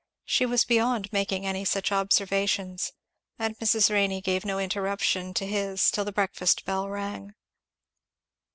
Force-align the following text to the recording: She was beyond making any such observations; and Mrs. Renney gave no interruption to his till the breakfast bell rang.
She 0.25 0.47
was 0.47 0.65
beyond 0.65 1.13
making 1.13 1.45
any 1.45 1.63
such 1.63 1.91
observations; 1.91 2.91
and 3.37 3.55
Mrs. 3.59 3.91
Renney 3.93 4.19
gave 4.19 4.43
no 4.43 4.57
interruption 4.57 5.31
to 5.35 5.45
his 5.45 5.91
till 5.91 6.05
the 6.05 6.11
breakfast 6.11 6.65
bell 6.65 6.89
rang. 6.89 7.35